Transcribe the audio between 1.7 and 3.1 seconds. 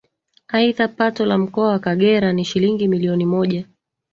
wa Kagera ni Shilingi